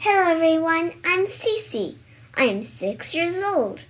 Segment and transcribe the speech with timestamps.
[0.00, 1.96] Hello everyone, I'm Cece.
[2.36, 3.84] I am six years old.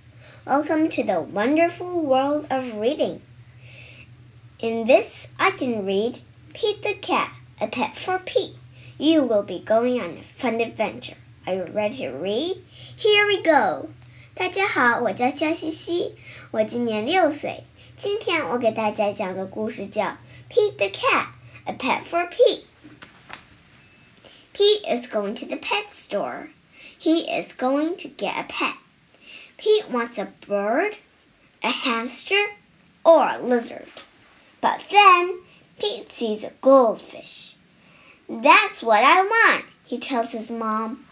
[0.45, 3.21] Welcome to the wonderful world of reading.
[4.59, 6.21] In this, I can read
[6.53, 8.55] Pete the Cat, a pet for Pete.
[8.97, 11.17] You will be going on a fun adventure.
[11.45, 12.63] Are you ready to read?
[12.95, 13.89] Here we go.
[14.33, 16.15] 大家好，我叫肖西西，
[16.51, 17.63] 我今年六岁。
[17.95, 20.03] 今天我给大家讲的故事叫《
[20.49, 21.27] Pete the Cat,
[21.65, 22.61] a Pet for Pete》。
[24.52, 26.50] Pete is going to the pet store.
[26.98, 28.76] He is going to get a pet.
[29.56, 30.98] Pete wants a bird,
[31.62, 32.46] a hamster,
[33.04, 33.88] or a lizard.
[34.60, 35.40] But then
[35.78, 37.56] Pete sees a goldfish.
[38.28, 41.04] That's what I want, he tells his mom.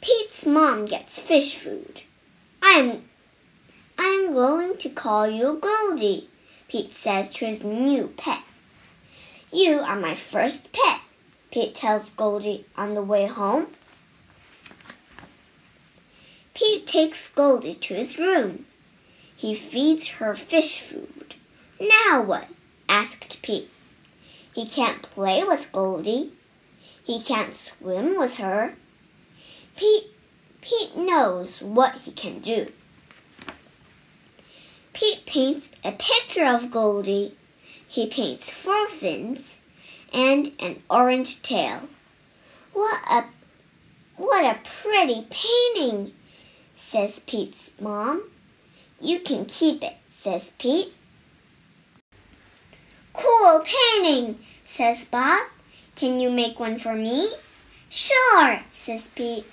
[0.00, 2.02] Pete's mom gets fish food.
[2.62, 3.04] I'm
[3.96, 6.28] I'm going to call you Goldie,
[6.68, 8.42] Pete says to his new pet.
[9.52, 11.00] You are my first pet,
[11.54, 13.68] Pete tells Goldie on the way home.
[16.52, 18.66] Pete takes Goldie to his room.
[19.36, 21.36] He feeds her fish food.
[21.78, 22.48] Now what?
[22.88, 23.70] asked Pete.
[24.52, 26.32] He can't play with Goldie.
[27.04, 28.74] He can't swim with her.
[29.76, 30.08] Pete,
[30.60, 32.66] Pete knows what he can do.
[34.92, 37.36] Pete paints a picture of Goldie.
[37.86, 39.58] He paints four fins
[40.12, 41.88] and an orange tail.
[42.72, 43.24] What a
[44.16, 46.12] what a pretty painting,
[46.76, 48.22] says Pete's mom.
[49.00, 50.94] You can keep it, says Pete.
[53.12, 55.46] Cool painting, says Bob.
[55.94, 57.32] Can you make one for me?
[57.88, 59.46] Sure, says Pete.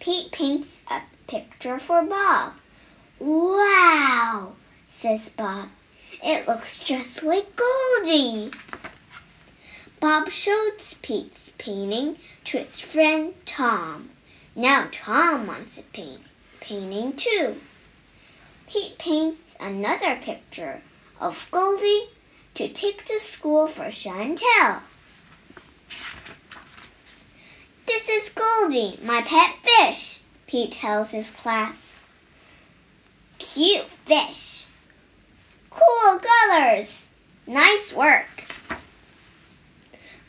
[0.00, 2.52] Pete paints a picture for Bob.
[3.18, 4.54] Wow,
[4.86, 5.68] says Bob.
[6.22, 8.50] It looks just like Goldie.
[10.04, 14.10] Bob shows Pete's painting to his friend Tom.
[14.54, 16.20] Now Tom wants a paint,
[16.60, 17.56] painting too.
[18.68, 20.82] Pete paints another picture
[21.18, 22.10] of Goldie
[22.52, 24.82] to take to school for show and tell.
[27.86, 31.98] This is Goldie, my pet fish, Pete tells his class.
[33.38, 34.66] Cute fish.
[35.70, 37.08] Cool colors.
[37.46, 38.44] Nice work.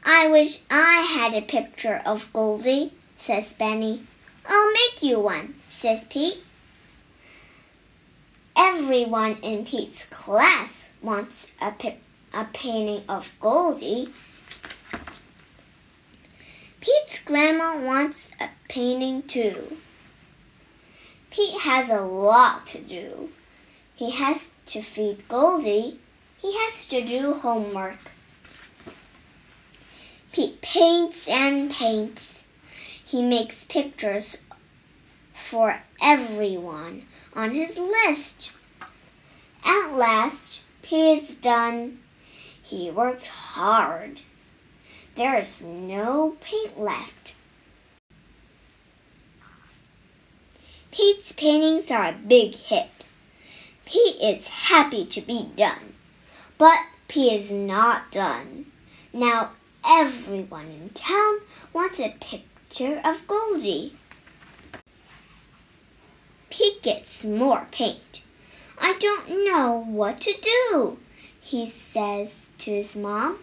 [0.08, 4.06] I wish I had a picture of Goldie, says Benny.
[4.48, 6.44] I'll make you one, says Pete.
[8.56, 12.04] Everyone in Pete's class wants a, pic-
[12.36, 14.14] a painting of Goldie.
[16.82, 19.78] Pete's grandma wants a painting too.
[21.32, 23.32] Pete has a lot to do.
[23.96, 26.00] He has to feed Goldie.
[26.38, 28.12] He has to do homework.
[30.36, 32.44] Pete paints and paints.
[33.06, 34.40] He makes pictures
[35.34, 37.04] for everyone
[37.34, 38.52] on his list.
[39.64, 42.00] At last, Pete is done.
[42.62, 44.24] He worked hard.
[45.16, 47.32] There is no paint left.
[50.92, 53.06] Pete's paintings are a big hit.
[53.86, 55.94] Pete is happy to be done.
[56.58, 58.66] But Pete is not done.
[59.14, 59.52] Now
[59.86, 61.40] everyone in town
[61.74, 63.94] wants a picture of Goldie.
[66.50, 68.22] Pete gets more paint.
[68.80, 70.98] I don't know what to do,
[71.40, 73.40] he says to his mom.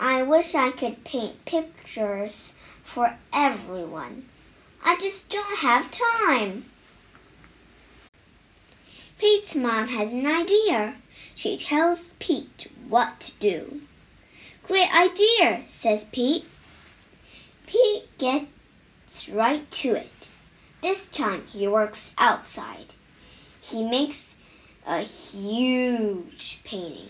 [0.00, 4.24] I wish I could paint pictures for everyone.
[4.84, 6.66] I just don't have time.
[9.18, 10.94] Pete's mom has an idea.
[11.34, 13.80] She tells Pete what to do.
[14.68, 16.44] Great idea, says Pete.
[17.66, 20.12] Pete gets right to it.
[20.82, 22.92] This time he works outside.
[23.62, 24.36] He makes
[24.86, 27.08] a huge painting.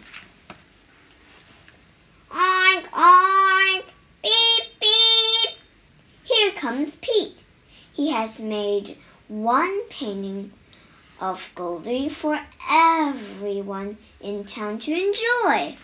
[2.30, 3.84] Oink, oink,
[4.22, 5.50] beep, beep.
[6.22, 7.38] Here comes Pete.
[7.92, 10.52] He has made one painting
[11.20, 12.38] of Goldie for
[12.70, 15.76] everyone in town to enjoy.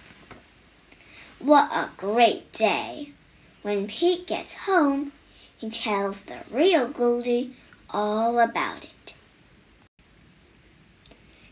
[1.44, 3.14] What a great day!
[3.62, 5.12] When Pete gets home,
[5.58, 7.54] he tells the real Goldie
[7.90, 9.16] all about it.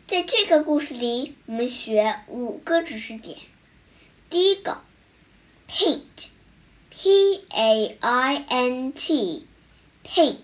[0.07, 3.38] 在这个故事里，我们学五个知识点。
[4.29, 4.81] 第一个，
[5.68, 10.38] paint，p a i n t，paint，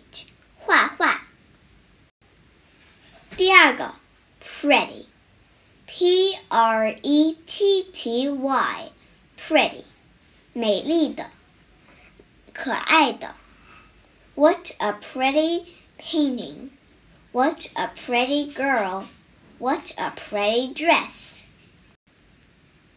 [0.57, 1.27] 画画。
[3.38, 3.95] 第二个，
[4.41, 8.30] pretty，p r e t t
[9.38, 9.83] y，pretty，
[10.53, 11.30] 美丽的。
[12.53, 13.35] 可爱的。
[14.35, 15.65] What a pretty
[15.97, 16.71] painting!
[17.31, 19.07] What a pretty girl!
[19.59, 21.45] What a pretty dress!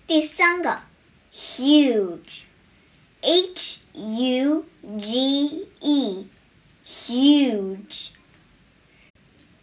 [0.07, 0.83] 第三个，
[1.33, 2.45] huge,
[3.21, 4.65] h u
[4.99, 6.29] g e,
[6.85, 8.11] huge，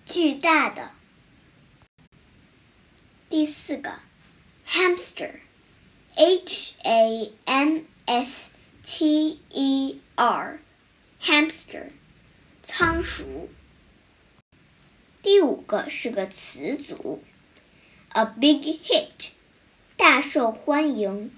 [0.05, 0.91] 巨大的。
[3.29, 3.99] 第四个，
[4.67, 5.39] hamster,
[6.17, 8.51] h a m s
[8.83, 10.59] t e r,
[11.21, 11.87] hamster，
[12.61, 13.49] 仓鼠。
[15.21, 17.23] 第五个是个词组，
[18.09, 19.29] a big hit，
[19.95, 21.31] 大受欢迎